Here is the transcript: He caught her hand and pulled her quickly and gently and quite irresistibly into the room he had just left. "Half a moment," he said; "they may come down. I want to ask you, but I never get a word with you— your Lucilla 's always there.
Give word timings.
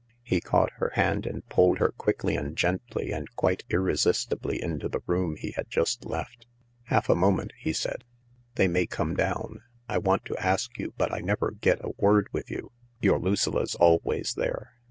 He 0.23 0.41
caught 0.41 0.71
her 0.77 0.93
hand 0.95 1.27
and 1.27 1.47
pulled 1.47 1.77
her 1.77 1.91
quickly 1.95 2.35
and 2.35 2.57
gently 2.57 3.11
and 3.11 3.27
quite 3.35 3.63
irresistibly 3.69 4.59
into 4.59 4.89
the 4.89 5.03
room 5.05 5.35
he 5.35 5.51
had 5.51 5.69
just 5.69 6.07
left. 6.07 6.47
"Half 6.85 7.07
a 7.07 7.13
moment," 7.15 7.53
he 7.55 7.71
said; 7.71 8.03
"they 8.55 8.67
may 8.67 8.87
come 8.87 9.13
down. 9.13 9.61
I 9.87 9.99
want 9.99 10.25
to 10.25 10.37
ask 10.43 10.75
you, 10.79 10.95
but 10.97 11.13
I 11.13 11.19
never 11.19 11.51
get 11.51 11.85
a 11.85 11.93
word 11.99 12.29
with 12.31 12.49
you— 12.49 12.71
your 13.03 13.19
Lucilla 13.19 13.63
's 13.67 13.75
always 13.75 14.33
there. 14.33 14.71